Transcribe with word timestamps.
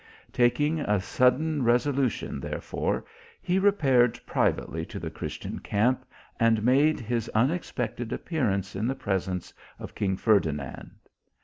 Taking 0.33 0.79
a 0.79 0.99
sudden 0.99 1.61
resolution, 1.63 2.39
therefore, 2.39 3.05
he 3.39 3.59
repaired 3.59 4.19
privately 4.25 4.83
to 4.87 4.97
the 4.97 5.11
Christian 5.11 5.59
camp, 5.59 6.05
and 6.39 6.63
made 6.63 6.99
his 6.99 7.29
unexpected 7.35 8.11
appear 8.11 8.49
ance 8.49 8.75
in 8.75 8.87
the 8.87 8.95
presence 8.95 9.53
of 9.77 9.93
king 9.93 10.17
Ferdinand. 10.17 10.95